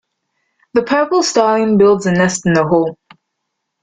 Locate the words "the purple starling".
0.73-1.77